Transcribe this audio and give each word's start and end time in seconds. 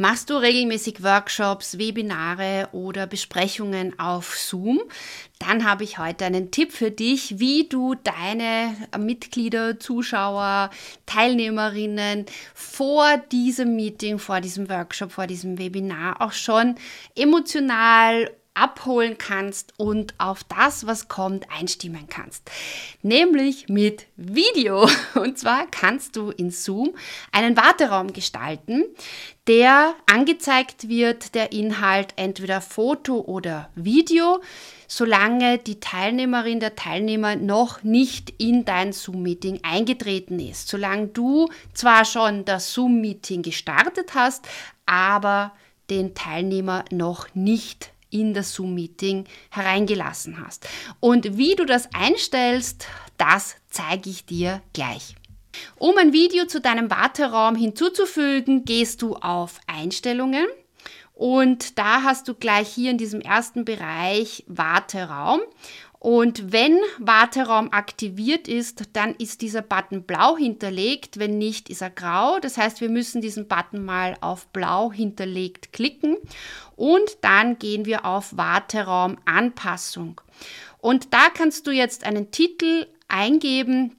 Machst 0.00 0.30
du 0.30 0.36
regelmäßig 0.36 1.02
Workshops, 1.02 1.76
Webinare 1.76 2.68
oder 2.70 3.08
Besprechungen 3.08 3.98
auf 3.98 4.38
Zoom? 4.38 4.80
Dann 5.40 5.68
habe 5.68 5.82
ich 5.82 5.98
heute 5.98 6.24
einen 6.24 6.52
Tipp 6.52 6.70
für 6.70 6.92
dich, 6.92 7.40
wie 7.40 7.68
du 7.68 7.96
deine 7.96 8.76
Mitglieder, 8.96 9.80
Zuschauer, 9.80 10.70
Teilnehmerinnen 11.06 12.26
vor 12.54 13.16
diesem 13.32 13.74
Meeting, 13.74 14.20
vor 14.20 14.40
diesem 14.40 14.70
Workshop, 14.70 15.10
vor 15.10 15.26
diesem 15.26 15.58
Webinar 15.58 16.22
auch 16.22 16.30
schon 16.30 16.76
emotional 17.16 18.30
abholen 18.58 19.16
kannst 19.18 19.72
und 19.76 20.14
auf 20.18 20.44
das, 20.44 20.86
was 20.86 21.08
kommt, 21.08 21.46
einstimmen 21.50 22.08
kannst. 22.08 22.50
Nämlich 23.02 23.68
mit 23.68 24.06
Video. 24.16 24.88
Und 25.14 25.38
zwar 25.38 25.66
kannst 25.70 26.16
du 26.16 26.30
in 26.30 26.50
Zoom 26.50 26.94
einen 27.32 27.56
Warteraum 27.56 28.12
gestalten, 28.12 28.84
der 29.46 29.94
angezeigt 30.06 30.88
wird, 30.88 31.34
der 31.34 31.52
Inhalt 31.52 32.12
entweder 32.16 32.60
Foto 32.60 33.20
oder 33.20 33.70
Video, 33.74 34.40
solange 34.86 35.58
die 35.58 35.80
Teilnehmerin, 35.80 36.60
der 36.60 36.74
Teilnehmer 36.74 37.36
noch 37.36 37.82
nicht 37.82 38.34
in 38.38 38.64
dein 38.64 38.92
Zoom-Meeting 38.92 39.60
eingetreten 39.62 40.40
ist. 40.40 40.68
Solange 40.68 41.08
du 41.08 41.48
zwar 41.72 42.04
schon 42.04 42.44
das 42.44 42.72
Zoom-Meeting 42.72 43.42
gestartet 43.42 44.14
hast, 44.14 44.46
aber 44.86 45.52
den 45.90 46.14
Teilnehmer 46.14 46.84
noch 46.90 47.34
nicht 47.34 47.92
in 48.10 48.34
das 48.34 48.54
Zoom-Meeting 48.54 49.24
hereingelassen 49.50 50.44
hast. 50.44 50.68
Und 51.00 51.36
wie 51.36 51.54
du 51.54 51.64
das 51.64 51.88
einstellst, 51.92 52.86
das 53.16 53.56
zeige 53.70 54.10
ich 54.10 54.26
dir 54.26 54.62
gleich. 54.72 55.14
Um 55.76 55.96
ein 55.98 56.12
Video 56.12 56.46
zu 56.46 56.60
deinem 56.60 56.90
Warteraum 56.90 57.56
hinzuzufügen, 57.56 58.64
gehst 58.64 59.02
du 59.02 59.16
auf 59.16 59.60
Einstellungen 59.66 60.46
und 61.18 61.80
da 61.80 62.04
hast 62.04 62.28
du 62.28 62.34
gleich 62.34 62.68
hier 62.68 62.92
in 62.92 62.96
diesem 62.96 63.20
ersten 63.20 63.64
Bereich 63.64 64.44
Warteraum 64.46 65.40
und 66.00 66.52
wenn 66.52 66.78
Warteraum 66.98 67.72
aktiviert 67.72 68.46
ist, 68.46 68.84
dann 68.92 69.14
ist 69.16 69.42
dieser 69.42 69.62
Button 69.62 70.04
blau 70.04 70.36
hinterlegt. 70.36 71.18
Wenn 71.18 71.38
nicht, 71.38 71.68
ist 71.68 71.82
er 71.82 71.90
grau. 71.90 72.38
Das 72.38 72.56
heißt, 72.56 72.80
wir 72.80 72.88
müssen 72.88 73.20
diesen 73.20 73.48
Button 73.48 73.84
mal 73.84 74.16
auf 74.20 74.46
blau 74.48 74.92
hinterlegt 74.92 75.72
klicken. 75.72 76.16
Und 76.76 77.18
dann 77.22 77.58
gehen 77.58 77.84
wir 77.84 78.04
auf 78.04 78.36
Warteraum 78.36 79.18
Anpassung. 79.24 80.20
Und 80.80 81.12
da 81.12 81.30
kannst 81.34 81.66
du 81.66 81.72
jetzt 81.72 82.04
einen 82.04 82.30
Titel 82.30 82.86
eingeben, 83.08 83.96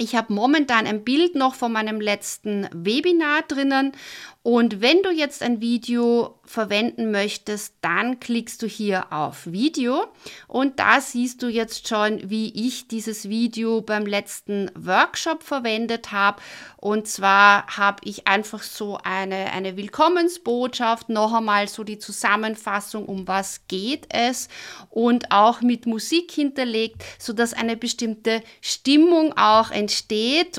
ich 0.00 0.14
habe 0.14 0.32
momentan 0.32 0.86
ein 0.86 1.04
Bild 1.04 1.34
noch 1.34 1.54
von 1.54 1.72
meinem 1.72 2.00
letzten 2.00 2.66
Webinar 2.72 3.42
drinnen. 3.42 3.92
Und 4.42 4.80
wenn 4.80 5.02
du 5.02 5.10
jetzt 5.10 5.42
ein 5.42 5.60
Video 5.60 6.40
verwenden 6.46 7.10
möchtest, 7.10 7.74
dann 7.82 8.18
klickst 8.18 8.62
du 8.62 8.66
hier 8.66 9.12
auf 9.12 9.52
Video. 9.52 10.06
Und 10.48 10.78
da 10.78 11.02
siehst 11.02 11.42
du 11.42 11.48
jetzt 11.48 11.86
schon, 11.86 12.30
wie 12.30 12.66
ich 12.66 12.88
dieses 12.88 13.28
Video 13.28 13.82
beim 13.82 14.06
letzten 14.06 14.70
Workshop 14.74 15.42
verwendet 15.42 16.12
habe. 16.12 16.40
Und 16.78 17.06
zwar 17.06 17.66
habe 17.76 17.98
ich 18.04 18.26
einfach 18.26 18.62
so 18.62 18.98
eine, 19.04 19.52
eine 19.52 19.76
Willkommensbotschaft, 19.76 21.10
noch 21.10 21.34
einmal 21.34 21.68
so 21.68 21.84
die 21.84 21.98
Zusammenfassung, 21.98 23.04
um 23.04 23.28
was 23.28 23.66
geht 23.68 24.06
es. 24.08 24.48
Und 24.88 25.30
auch 25.30 25.60
mit 25.60 25.84
Musik 25.84 26.32
hinterlegt, 26.32 27.04
sodass 27.18 27.52
eine 27.52 27.76
bestimmte 27.76 28.42
Stimmung 28.62 29.36
auch 29.36 29.70
entsteht 29.70 29.89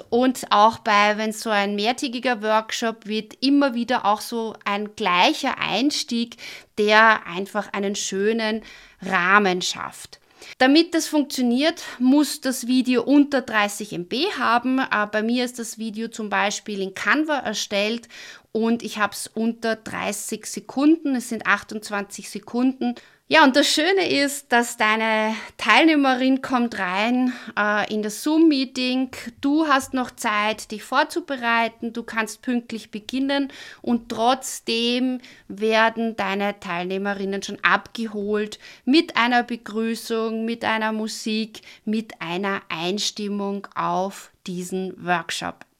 und 0.09 0.51
auch 0.51 0.79
bei, 0.79 1.17
wenn 1.17 1.31
so 1.31 1.49
ein 1.49 1.75
mehrtägiger 1.75 2.41
Workshop 2.41 3.05
wird, 3.05 3.35
immer 3.41 3.73
wieder 3.73 4.05
auch 4.05 4.21
so 4.21 4.55
ein 4.65 4.95
gleicher 4.95 5.57
Einstieg, 5.59 6.37
der 6.77 7.25
einfach 7.25 7.73
einen 7.73 7.95
schönen 7.95 8.63
Rahmen 9.01 9.61
schafft. 9.61 10.19
Damit 10.57 10.93
das 10.93 11.07
funktioniert, 11.07 11.83
muss 11.99 12.41
das 12.41 12.67
Video 12.67 13.03
unter 13.03 13.41
30 13.41 13.93
MB 13.93 14.13
haben. 14.37 14.79
Äh, 14.79 15.07
bei 15.11 15.23
mir 15.23 15.45
ist 15.45 15.59
das 15.59 15.77
Video 15.77 16.07
zum 16.07 16.29
Beispiel 16.29 16.81
in 16.81 16.93
Canva 16.93 17.39
erstellt 17.39 18.07
und 18.51 18.83
ich 18.83 18.97
habe 18.97 19.13
es 19.13 19.27
unter 19.27 19.75
30 19.75 20.45
Sekunden. 20.45 21.15
Es 21.15 21.29
sind 21.29 21.45
28 21.45 22.29
Sekunden 22.29 22.95
ja, 23.31 23.45
und 23.45 23.55
das 23.55 23.69
Schöne 23.69 24.09
ist, 24.09 24.51
dass 24.51 24.75
deine 24.75 25.33
Teilnehmerin 25.55 26.41
kommt 26.41 26.77
rein 26.77 27.31
äh, 27.57 27.89
in 27.89 28.03
das 28.03 28.23
Zoom-Meeting. 28.23 29.11
Du 29.39 29.67
hast 29.67 29.93
noch 29.93 30.11
Zeit, 30.11 30.69
dich 30.69 30.83
vorzubereiten. 30.83 31.93
Du 31.93 32.03
kannst 32.03 32.41
pünktlich 32.41 32.91
beginnen 32.91 33.47
und 33.81 34.09
trotzdem 34.09 35.21
werden 35.47 36.17
deine 36.17 36.59
Teilnehmerinnen 36.59 37.41
schon 37.41 37.63
abgeholt 37.63 38.59
mit 38.83 39.15
einer 39.15 39.43
Begrüßung, 39.43 40.43
mit 40.43 40.65
einer 40.65 40.91
Musik, 40.91 41.61
mit 41.85 42.19
einer 42.19 42.61
Einstimmung 42.67 43.65
auf 43.75 44.33
diesen 44.45 44.93
Workshop. 45.05 45.70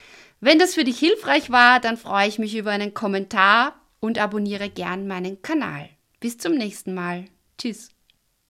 Wenn 0.43 0.57
das 0.57 0.73
für 0.73 0.83
dich 0.83 0.97
hilfreich 0.97 1.51
war, 1.51 1.79
dann 1.79 1.97
freue 1.97 2.27
ich 2.27 2.39
mich 2.39 2.55
über 2.55 2.71
einen 2.71 2.95
Kommentar 2.95 3.79
und 3.99 4.17
abonniere 4.17 4.71
gern 4.71 5.07
meinen 5.07 5.43
Kanal. 5.43 5.87
Bis 6.19 6.39
zum 6.39 6.55
nächsten 6.55 6.95
Mal. 6.95 7.25
Tschüss. 7.59 7.89